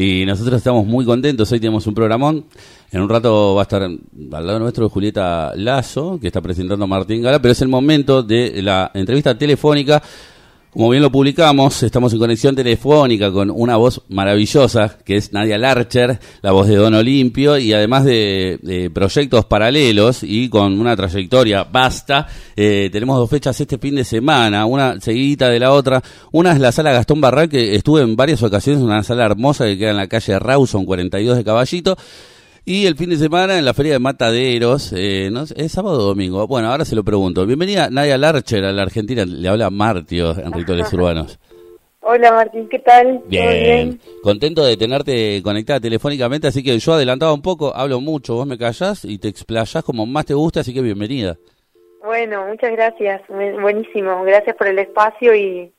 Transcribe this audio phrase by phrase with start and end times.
[0.00, 1.52] y nosotros estamos muy contentos.
[1.52, 2.46] Hoy tenemos un programón.
[2.90, 6.88] En un rato va a estar al lado nuestro Julieta Lazo, que está presentando a
[6.88, 10.02] Martín Gala, pero es el momento de la entrevista telefónica
[10.72, 15.58] como bien lo publicamos, estamos en conexión telefónica con una voz maravillosa, que es Nadia
[15.58, 21.64] Larcher, la voz de Don Olimpio, y además de, proyectos paralelos y con una trayectoria
[21.64, 26.02] vasta, eh, tenemos dos fechas este fin de semana, una seguidita de la otra.
[26.30, 29.76] Una es la sala Gastón Barral, que estuve en varias ocasiones, una sala hermosa que
[29.76, 31.96] queda en la calle Rawson 42 de Caballito.
[32.64, 35.44] Y el fin de semana en la Feria de Mataderos, eh, ¿no?
[35.56, 36.46] ¿es sábado o domingo?
[36.46, 37.46] Bueno, ahora se lo pregunto.
[37.46, 41.38] Bienvenida Nadia Larcher a la Argentina, le habla Martio en Rituales Urbanos.
[42.02, 43.22] Hola Martín, ¿qué tal?
[43.26, 44.00] Bien.
[44.22, 48.58] contento de tenerte conectada telefónicamente, así que yo adelantaba un poco, hablo mucho, vos me
[48.58, 51.36] callás y te explayás como más te gusta, así que bienvenida.
[52.02, 55.72] Bueno, muchas gracias, buenísimo, gracias por el espacio y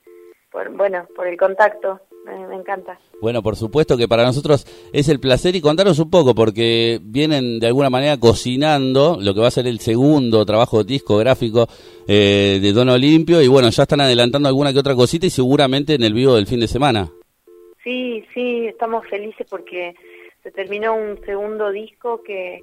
[0.50, 2.98] por, bueno, por el contacto me, encanta.
[3.20, 7.58] Bueno, por supuesto que para nosotros es el placer y contaros un poco, porque vienen
[7.58, 11.66] de alguna manera cocinando lo que va a ser el segundo trabajo discográfico
[12.06, 15.94] eh, de Don Olimpio y bueno, ya están adelantando alguna que otra cosita y seguramente
[15.94, 17.10] en el vivo del fin de semana.
[17.82, 19.94] Sí, sí, estamos felices porque
[20.42, 22.60] se terminó un segundo disco que,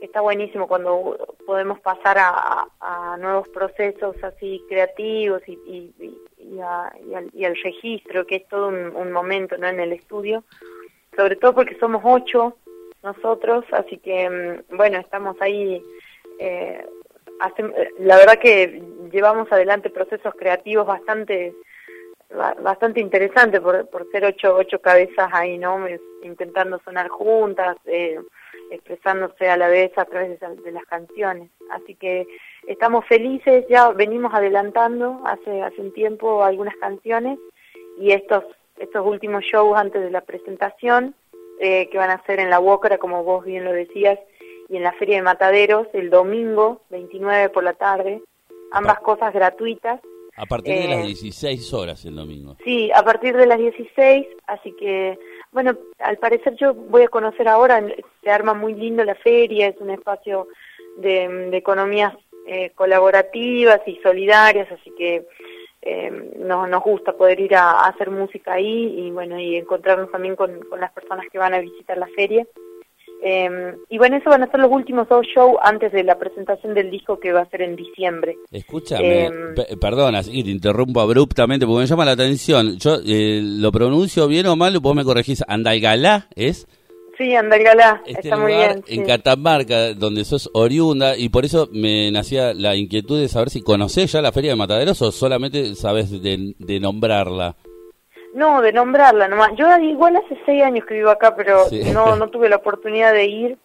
[0.00, 5.92] está buenísimo cuando podemos pasar a, nuevos procesos así creativos y,
[6.38, 9.66] y, al, y, al, registro, que es todo un, momento ¿no?
[9.66, 10.44] en el estudio,
[11.16, 12.56] sobre todo porque somos ocho
[13.02, 15.82] nosotros, así que mm, bueno, estamos ahí,
[16.38, 16.86] eh,
[17.98, 18.82] la verdad que
[19.12, 21.54] llevamos adelante procesos creativos bastante
[22.62, 25.86] bastante interesantes por, por ser ocho, ocho cabezas ahí, ¿no?
[26.22, 28.20] Intentando sonar juntas, eh,
[28.70, 31.50] expresándose a la vez a través de, las canciones.
[31.70, 32.26] Así que
[32.66, 37.38] estamos felices, ya venimos adelantando hace, hace un tiempo algunas canciones
[37.98, 38.44] y estos,
[38.78, 41.14] estos últimos shows antes de la presentación
[41.60, 44.18] eh, que van a ser en la Wokra, como vos bien lo decías,
[44.68, 48.22] y en la Feria de Mataderos el domingo 29 por la tarde,
[48.70, 50.00] ambas cosas gratuitas.
[50.36, 52.56] A partir de las 16 eh, horas el domingo.
[52.62, 55.18] Sí, a partir de las 16, así que
[55.52, 57.82] bueno, al parecer yo voy a conocer ahora,
[58.22, 60.48] se arma muy lindo la feria, es un espacio
[60.98, 62.14] de, economías
[62.46, 65.26] eh, colaborativas y solidarias, así que
[65.82, 70.36] eh, nos, nos gusta poder ir a, hacer música ahí y bueno, y encontrarnos también
[70.36, 72.46] con, con las personas que van a visitar la feria.
[73.30, 76.72] Eh, y bueno, eso van a ser los últimos dos shows antes de la presentación
[76.72, 78.38] del disco que va a ser en diciembre.
[78.50, 82.78] Escúchame, em, perdona, te interrumpo abruptamente porque me llama la atención.
[82.78, 85.44] Yo eh, lo pronuncio bien o mal, vos me corregís.
[85.46, 86.66] Andalgalá es.
[87.18, 88.82] Sí, Andalgalá, este está muy bien.
[88.86, 93.60] En Catamarca, donde sos oriunda, y por eso me nacía la inquietud de saber si
[93.60, 97.56] conocés ya la Feria de Mataderos o solamente sabes de, de nombrarla.
[98.34, 99.50] No, de nombrarla nomás.
[99.56, 103.24] Yo igual hace seis años que vivo acá, pero no, no tuve la oportunidad de
[103.26, 103.58] ir.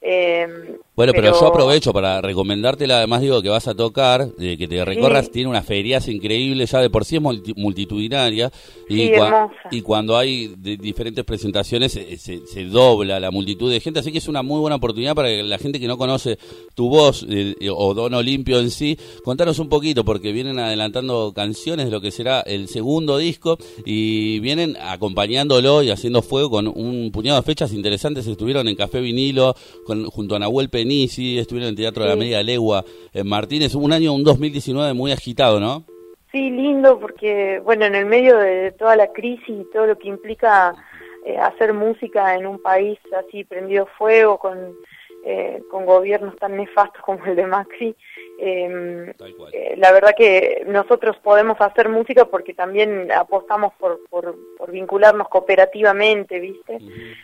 [0.00, 1.40] Eh, bueno, pero...
[1.40, 5.62] yo aprovecho para recomendártela, además digo que vas a tocar, que te recorras, tiene una
[5.62, 7.22] feria increíble, ya de por sí es
[7.56, 8.52] multitudinaria,
[8.88, 9.10] y,
[9.70, 14.42] y cuando hay diferentes presentaciones se, dobla la multitud de gente, así que es una
[14.42, 16.38] muy buena oportunidad para que la gente que no conoce
[16.74, 21.86] tu voz eh, o Don Olimpio en sí, contanos un poquito, porque vienen adelantando canciones
[21.86, 27.10] de lo que será el segundo disco, y vienen acompañándolo y haciendo fuego con un
[27.12, 29.56] puñado de fechas interesantes, estuvieron en Café Vinilo,
[30.12, 33.92] junto a Nahuel Penisi, estuvieron en el Teatro de la Media Legua en Martínez, un
[33.92, 35.84] año, un 2019 muy agitado, ¿no?
[36.30, 40.08] Sí, lindo, porque, bueno, en el medio de toda la crisis y todo lo que
[40.08, 40.74] implica
[41.24, 44.74] eh, hacer música en un país así prendido fuego, con,
[45.24, 47.94] eh, con gobiernos tan nefastos como el de Macri,
[48.40, 49.10] em,
[49.52, 54.36] eh, la verdad que nosotros podemos hacer música porque también apostamos por, por,
[54.72, 56.78] vincularnos cooperativamente, ¿viste?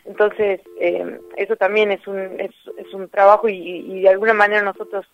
[0.05, 2.55] Entonces, em, eso también es un, es,
[2.89, 5.07] es un trabajo y, y, de alguna manera nosotros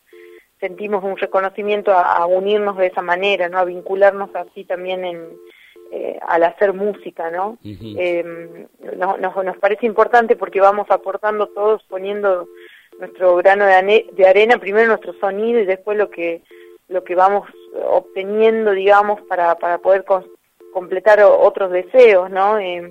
[0.61, 3.59] sentimos un reconocimiento a, unirnos de esa manera, ¿no?
[3.59, 5.29] A vincularnos así también en,
[5.93, 7.59] eh, al hacer música, ¿no?
[7.63, 12.49] Em, nos, nos parece importante porque vamos aportando todos, poniendo
[12.99, 16.43] nuestro grano de, de, arena, primero nuestro sonido y después lo que
[16.89, 17.49] lo que vamos
[17.89, 20.05] obteniendo, digamos, para, para poder
[20.73, 22.59] completar otros deseos, ¿no?
[22.59, 22.91] Eh,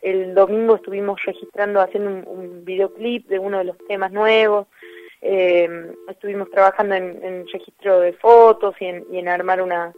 [0.00, 4.66] el domingo estuvimos registrando, haciendo un, videoclip de uno de los temas nuevos,
[5.20, 5.68] eh,
[6.08, 9.92] estuvimos trabajando en, registro de fotos y en, y en armar una,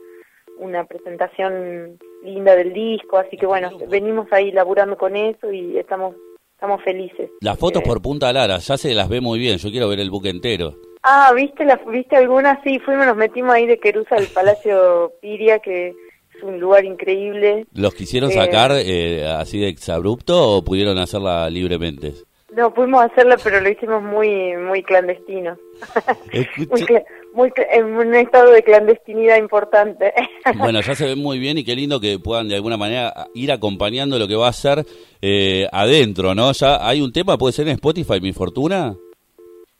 [0.58, 6.14] una presentación linda del disco, así que bueno, venimos ahí laburando con eso y estamos
[6.60, 7.30] estamos felices.
[7.40, 9.98] Las fotos eh, por Punta Lara, ya se las ve muy bien, yo quiero ver
[9.98, 10.74] el buque entero.
[11.02, 12.62] Ah, ¿viste, la, ¿viste algunas?
[12.62, 15.94] Sí, fuimos, nos metimos ahí de Querusa al Palacio Piria, que
[16.42, 17.66] un lugar increíble.
[17.74, 22.14] ¿Los quisieron sacar así de exabrupto o pudieron hacerla libremente?
[22.54, 25.56] No, pudimos hacerla, pero lo hicimos muy muy clandestino.
[27.32, 30.12] muy, en un estado de clandestinidad importante.
[30.58, 33.52] bueno, ya se ve muy bien y qué lindo que puedan de alguna manera ir
[33.52, 34.84] acompañando lo que va a ser
[35.22, 36.52] eh, adentro, ¿no?
[36.52, 38.96] Ya hay un tema, puede ser en Spotify, Mi Fortuna.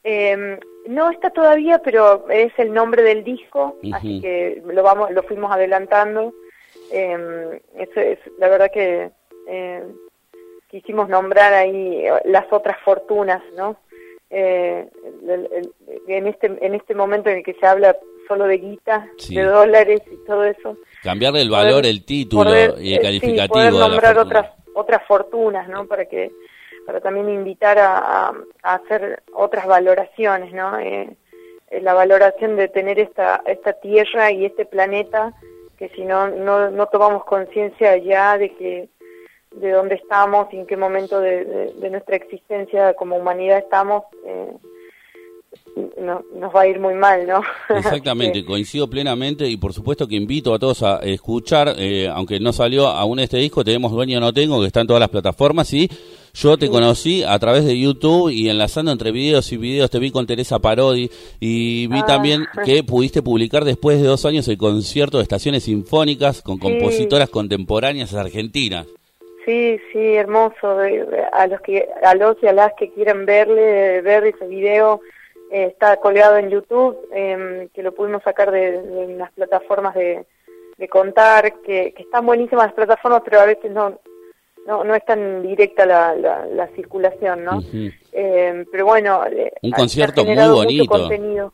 [0.05, 5.23] Eh, no está todavía, pero es el nombre del disco, así que lo vamos, lo
[5.25, 6.33] fuimos adelantando.
[6.91, 9.11] Eh, eso es, la verdad que
[9.49, 9.85] eh,
[10.69, 13.77] quisimos nombrar ahí las otras fortunas, ¿no?
[14.31, 14.87] Eh,
[16.07, 17.97] en este en este momento en el que se habla
[18.31, 20.77] solo de guita, de dólares y todo eso.
[21.03, 23.55] Cambiarle el valor, el título y el eh, calificativo.
[23.55, 25.87] poder nombrar otras otras fortunas, ¿no?
[25.87, 26.31] Para que
[26.87, 28.33] para también invitar a,
[28.63, 30.79] hacer otras valoraciones, ¿no?
[30.79, 31.09] Eh,
[31.71, 35.35] eh, la valoración de tener esta esta tierra y este planeta
[35.81, 38.89] que si no no, no tomamos conciencia ya de que
[39.57, 44.53] de dónde estamos y en qué momento de, nuestra existencia como humanidad estamos, eh,
[46.01, 47.43] no, nos va a ir muy mal, ¿no?
[47.77, 52.53] Exactamente, coincido plenamente y por supuesto que invito a todos a escuchar, eh, aunque no
[52.53, 55.91] salió aún este disco, tenemos Dueño No Tengo, que está en todas las plataformas y
[56.35, 60.11] yo te conocí a través de YouTube y enlazando entre videos y videos te vi
[60.11, 61.11] con Teresa Parodi
[61.41, 62.07] y vi ah.
[62.07, 67.31] también que pudiste publicar después de dos años el concierto de estaciones sinfónicas con compositoras
[67.31, 68.87] contemporáneas argentinas.
[69.45, 70.79] Sí, sí, hermoso.
[71.33, 75.01] A los que, a los y a las que quieran verle, ver ese video,
[75.51, 80.25] eh, está colgado en YouTube, em, que lo pudimos sacar de, las plataformas de,
[80.89, 83.99] contar, que, están buenísimas las plataformas, pero a veces no,
[84.67, 87.63] no, no es tan directa la, la, circulación, ¿no?
[88.13, 90.87] Em, pero bueno, eh, un concierto muy bonito.
[90.87, 91.53] Contenido.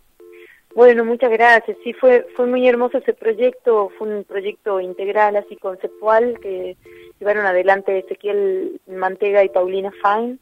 [0.74, 1.76] Bueno, muchas gracias.
[1.82, 3.90] Sí, fue fue muy hermoso ese proyecto.
[3.96, 6.76] Fue un proyecto integral, así conceptual, que
[7.18, 10.38] llevaron adelante Ezequiel Mantega y Paulina Fine.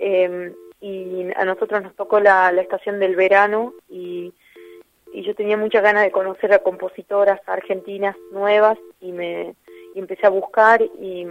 [0.00, 4.32] Em, y a nosotros nos tocó la, estación del verano y,
[5.12, 9.54] y, yo tenía muchas ganas de conocer a compositoras argentinas nuevas y me
[9.94, 11.26] empecé a buscar y,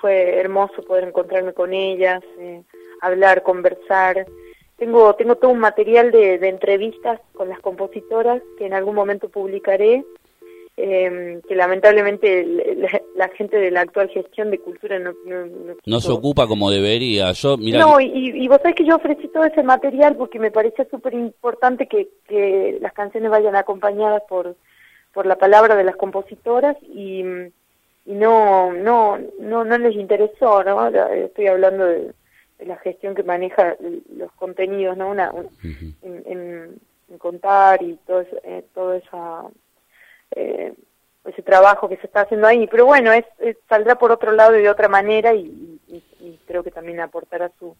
[0.00, 2.62] fue hermoso poder encontrarme con ellas, eh,
[3.00, 4.26] hablar, conversar.
[4.76, 9.28] Tengo, tengo todo un material de, de entrevistas con las compositoras que en algún momento
[9.28, 10.04] publicaré
[10.82, 12.46] eh, que lamentablemente
[13.16, 15.12] la, gente de la actual gestión de cultura no,
[15.84, 17.32] no, se ocupa como debería.
[17.32, 20.50] Yo, mira, no, y, y, vos sabés que yo ofrecí todo ese material porque me
[20.50, 24.56] parecía súper importante que, que las canciones vayan acompañadas por,
[25.12, 27.24] por la palabra de las compositoras y,
[28.10, 30.88] y no, no, no, no les interesó, ¿no?
[30.88, 32.12] Estoy hablando de,
[32.58, 33.76] la gestión que maneja
[34.16, 35.10] los contenidos, ¿no?
[35.10, 35.32] Una,
[36.02, 36.80] en,
[37.18, 39.44] contar y todo, eh, todo esa
[40.32, 40.72] eh,
[41.24, 42.66] ese trabajo que se está haciendo ahí.
[42.66, 43.24] Pero bueno, es,
[43.68, 45.78] saldrá por otro lado y de otra manera y,
[46.46, 47.76] creo que también aportará su...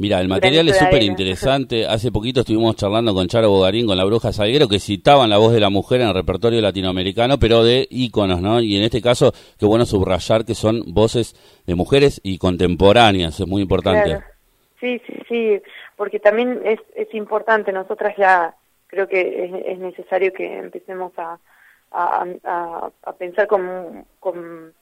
[0.00, 1.86] Mira, el material es súper interesante.
[1.86, 5.52] Hace poquito estuvimos charlando con Charo Bogarín, con la Bruja Salguero, que citaban la voz
[5.52, 8.62] de la mujer en el repertorio latinoamericano, pero de íconos, ¿no?
[8.62, 11.34] Y en este caso, qué bueno subrayar que son voces
[11.66, 14.20] de mujeres y contemporáneas, es muy importante.
[14.80, 15.62] Sí, sí, sí,
[15.96, 18.54] porque también es, es importante, nosotras ya
[18.86, 21.38] creo que es necesario que empecemos a,
[21.90, 24.72] a, a, pensar con, con,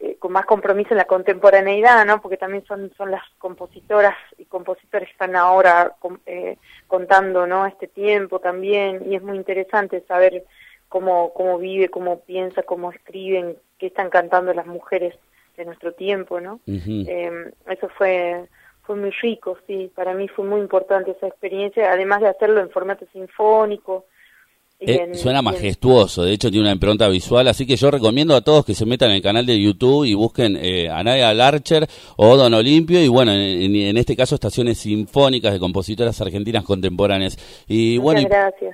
[0.00, 2.22] eh, con, más compromiso en la contemporaneidad, ¿no?
[2.22, 5.94] Porque también son, son las compositoras y compositores que están ahora
[6.26, 7.66] eh, contando, ¿no?
[7.66, 10.44] Este tiempo también, y es muy interesante saber
[10.88, 15.14] cómo, cómo vive, cómo piensa, cómo escriben, qué están cantando las mujeres
[15.56, 16.60] de nuestro tiempo, ¿no?
[16.66, 18.48] Em, eso fue
[18.82, 22.70] fue muy rico, sí, para mí fue muy importante esa experiencia, además de hacerlo en
[22.70, 24.06] formato sinfónico,
[24.82, 28.64] eh, suena majestuoso, de hecho tiene una impronta visual, así que yo recomiendo a todos
[28.64, 32.34] que se metan en el canal de YouTube y busquen eh, a Nadia Larcher o
[32.34, 37.36] Don Olimpio y bueno, en, este caso estaciones sinfónicas de compositoras argentinas contemporáneas.
[37.68, 38.26] Y bueno,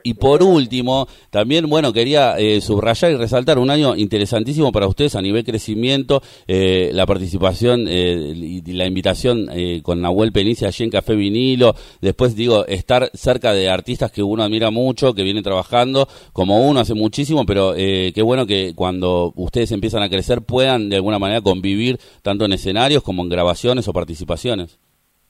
[0.04, 5.16] y, por último, también bueno, quería eh, subrayar y resaltar un año interesantísimo para ustedes
[5.16, 9.50] a nivel crecimiento, eh, la participación y la invitación
[9.82, 14.44] con Nahuel Penicia allí en Café Vinilo, después digo, estar cerca de artistas que uno
[14.44, 15.95] admira mucho, que vienen trabajando
[16.32, 20.88] como uno hace muchísimo, pero eh, qué bueno que cuando ustedes empiezan a crecer puedan
[20.88, 24.78] de alguna manera convivir tanto en escenarios como en grabaciones o participaciones.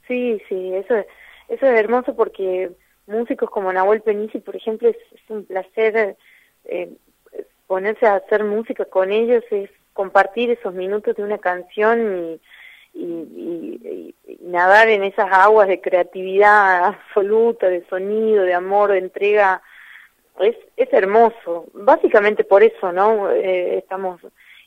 [0.08, 1.06] Sí, sí, eso es,
[1.49, 2.70] eso es hermoso porque
[3.06, 4.96] músicos como Nahuel Penici, por ejemplo, es,
[5.28, 6.16] un placer
[6.64, 6.90] eh,
[7.66, 12.38] ponerse a hacer música con ellos, es compartir esos minutos de una canción
[12.94, 19.62] y, y, nadar en esas aguas de creatividad absoluta, de sonido, de amor, de entrega
[20.40, 21.66] es, es hermoso.
[21.73, 23.31] Básicamente por eso, ¿no?
[23.31, 24.21] Eh, estamos,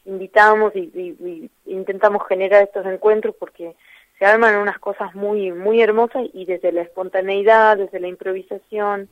[0.05, 3.75] invitamos y, intentamos generar estos encuentros porque
[4.17, 9.09] se arman unas cosas muy, muy hermosas y desde la espontaneidad, desde la improvisación,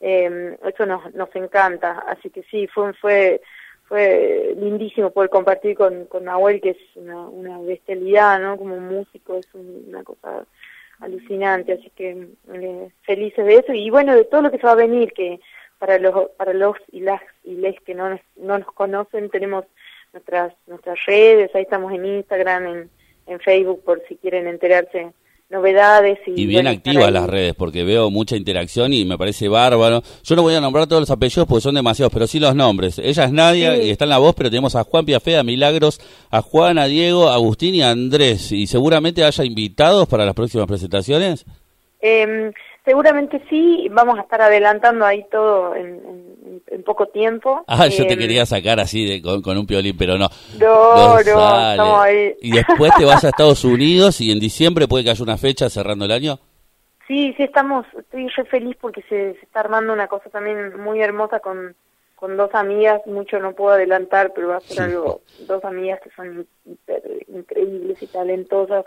[0.00, 2.02] eh, eso nos, nos encanta.
[2.06, 3.40] Así que sí, fue, fue,
[3.84, 8.56] fue lindísimo poder compartir con, con Nahuel, que es una, una bestialidad, ¿no?
[8.56, 10.46] Como músico, es una cosa
[11.00, 14.72] alucinante, así que eh, felices de eso y bueno, de todo lo que se va
[14.72, 15.40] a venir, que
[15.80, 19.64] para los para los y las y les que no nos, no nos conocen tenemos
[20.12, 22.90] nuestras nuestras redes, ahí estamos en Instagram, en,
[23.26, 25.10] en Facebook por si quieren enterarse
[25.48, 26.18] novedades.
[26.26, 30.02] Y, bien activas las redes, porque veo mucha interacción y me parece bárbaro.
[30.22, 32.98] Yo no voy a nombrar todos los apellidos porque son demasiados, pero sí los nombres.
[32.98, 36.00] Ella es Nadia y está en la voz, pero tenemos a Juan Piafé, a Milagros,
[36.30, 38.52] a Juan, a Diego, a Agustín y a Andrés.
[38.52, 41.44] Y seguramente haya invitados para las próximas presentaciones.
[42.00, 42.52] Eh,
[42.84, 46.00] Seguramente sí, vamos a estar adelantando ahí todo en,
[46.84, 47.62] poco tiempo.
[47.66, 50.28] Ah, yo te em, quería sacar así de, con, un piolín, pero no.
[50.58, 52.34] No, no, estamos ahí.
[52.40, 55.68] Y después te vas a Estados Unidos y en diciembre puede que haya una fecha
[55.68, 56.38] cerrando el año.
[57.06, 61.40] Sí, sí, estamos, estoy re feliz porque se, está armando una cosa también muy hermosa
[61.40, 61.74] con,
[62.14, 66.10] con dos amigas, mucho no puedo adelantar, pero va a ser algo, dos amigas que
[66.10, 66.46] son
[67.28, 68.86] increíbles y talentosas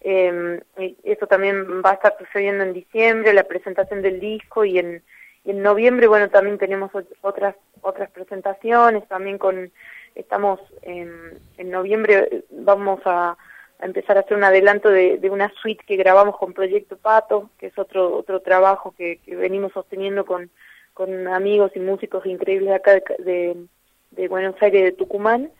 [0.00, 0.60] eh,
[1.04, 5.02] eso también va a estar sucediendo en diciembre, la presentación del disco y en,
[5.44, 6.90] en noviembre, bueno, también tenemos
[7.22, 9.70] otras otras presentaciones, también con,
[10.14, 13.36] estamos en, en noviembre, vamos a,
[13.80, 17.68] empezar a hacer un adelanto de, de, una suite que grabamos con Proyecto Pato, que
[17.68, 20.50] es otro otro trabajo que, que venimos sosteniendo con,
[20.92, 23.56] con amigos y músicos increíbles acá de, de,
[24.10, 25.50] de Buenos Aires, de Tucumán,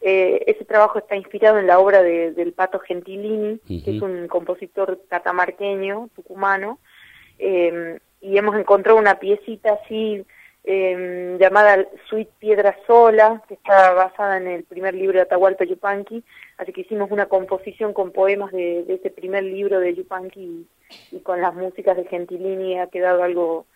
[0.00, 4.28] eh, ese trabajo está inspirado en la obra de, del Pato Gentilini, que es un
[4.28, 6.78] compositor catamarqueño, tucumano,
[7.38, 10.24] eh, y hemos encontrado una piecita así
[10.64, 16.22] eh, llamada Suite Piedra Sola, que está basada en el primer libro de Atahualpa Yupanqui,
[16.58, 20.66] así que hicimos una composición con poemas de, de ese primer libro de Yupanqui
[21.12, 23.66] y, con las músicas de Gentilini ha quedado algo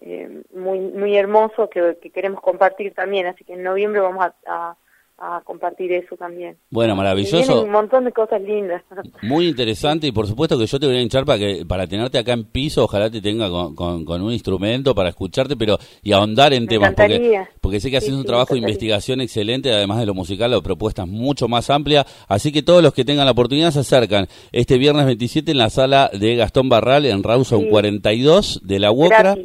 [0.00, 4.34] eh, muy muy hermoso que, que, queremos compartir también, así que en noviembre vamos a,
[4.46, 4.76] a
[5.18, 6.56] a compartir eso también.
[6.70, 7.64] Bueno, maravilloso.
[7.64, 8.82] un montón de cosas lindas.
[9.22, 12.18] Muy interesante y por supuesto que yo te voy a hinchar para que para tenerte
[12.18, 16.52] acá en piso, ojalá te tenga con, con, un instrumento para escucharte, pero y ahondar
[16.52, 20.14] en temas porque porque sé que haces un trabajo de investigación excelente, además de lo
[20.14, 23.80] musical, o propuestas mucho más amplia, así que todos los que tengan la oportunidad se
[23.80, 28.92] acercan este viernes 27 en la sala de Gastón Barral en Rawson 42 de la
[28.92, 29.36] UOCRA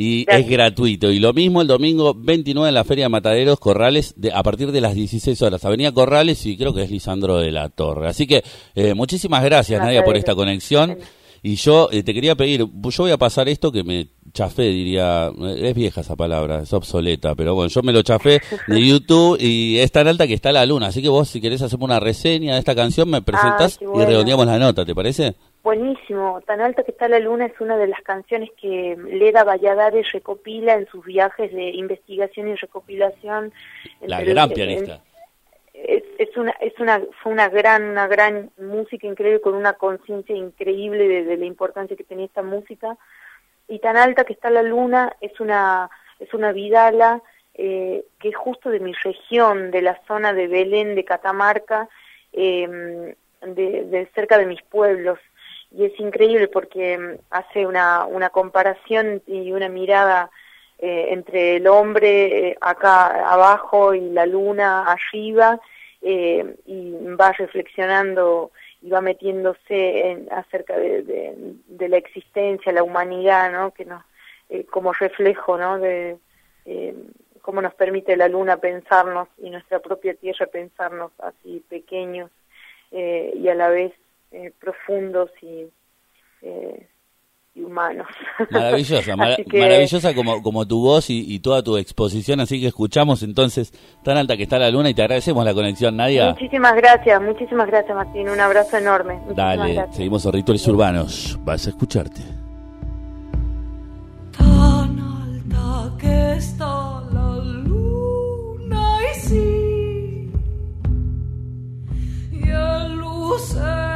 [0.00, 1.10] y es gratuito.
[1.10, 4.72] Y lo mismo el domingo 29 en la Feria de Mataderos Corrales de, a partir
[4.72, 5.62] de las 16 horas.
[5.66, 8.08] Avenida Corrales y creo que es Lisandro de la Torre.
[8.08, 8.42] Así que
[8.74, 10.96] eh, muchísimas gracias Nadia por esta conexión.
[11.42, 15.30] Y yo eh, te quería pedir, yo voy a pasar esto que me chafé, diría,
[15.56, 19.78] es vieja esa palabra, es obsoleta, pero bueno, yo me lo chafé de YouTube y
[19.78, 22.54] es tan alta que está la luna, así que vos si querés hacerme una reseña
[22.54, 25.34] de esta canción me presentas y redondeamos la nota, ¿te parece?
[25.62, 30.10] Buenísimo, tan alta que está la luna es una de las canciones que Leda Valladares
[30.10, 33.52] recopila en sus viajes de investigación y recopilación.
[34.00, 35.02] La gran pianista.
[35.74, 40.34] Es, es, una es una fue una gran una gran música increíble con una conciencia
[40.34, 42.96] increíble de, la importancia que tenía esta música
[43.68, 45.88] y tan alta que está la luna es una
[46.18, 47.22] es una vidala
[47.54, 51.88] eh, que es justo de mi región de la zona de Belén de Catamarca
[52.32, 55.18] eh, de, de cerca de mis pueblos
[55.72, 60.30] y es increíble porque mm, hace una, una comparación y una mirada
[60.78, 65.60] eh, entre el hombre eh, acá abajo y la luna arriba
[66.02, 68.50] eh, y va reflexionando
[68.80, 71.02] y va metiéndose en, acerca de,
[71.66, 73.72] de, la existencia, la humanidad, ¿no?
[73.72, 74.02] Que nos,
[74.70, 75.78] como reflejo, ¿no?
[75.78, 76.16] De
[77.42, 82.30] cómo nos permite la luna pensarnos y nuestra propia tierra pensarnos así pequeños
[82.90, 83.92] y a la vez
[84.32, 85.66] eh, profundos y,
[86.42, 86.88] eh,
[87.54, 88.06] y humanos.
[88.50, 89.16] Maravillosa,
[89.52, 93.72] maravillosa como, como tu voz y, y, toda tu exposición, así que escuchamos entonces
[94.04, 96.30] tan alta que está la luna y te agradecemos la conexión, Nadia.
[96.30, 99.20] Muchísimas gracias, muchísimas gracias Martín, un abrazo enorme.
[99.34, 102.20] Dale, seguimos en Rituales Urbanos, vas a escucharte.
[104.38, 110.30] Tan alta que está la luna y sí,
[112.32, 113.89] y el lucero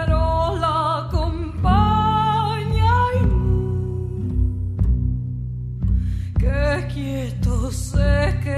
[7.74, 8.53] quieto se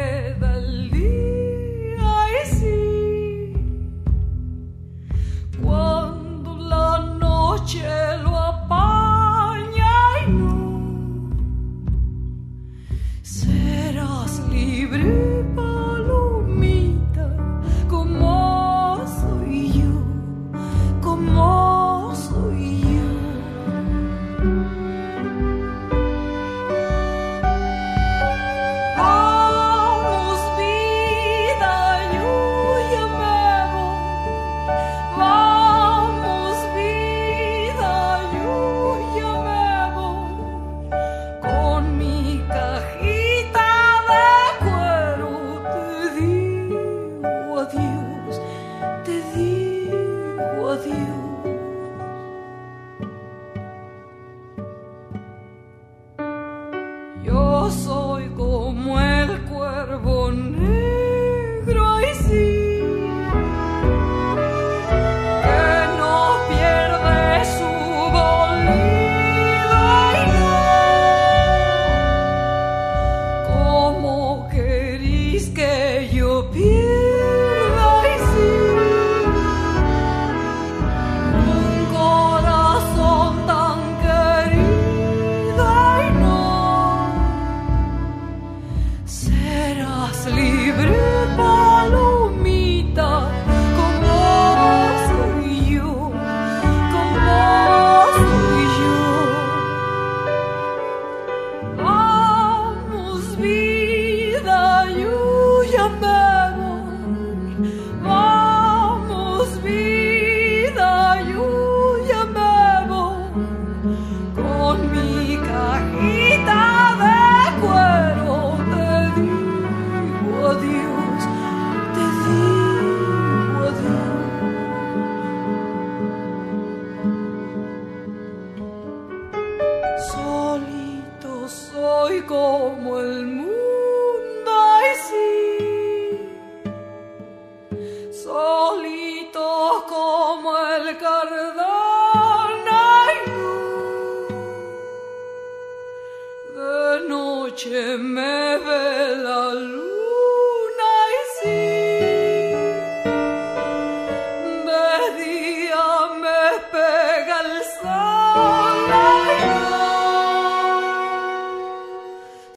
[132.07, 133.56] soy como el mundo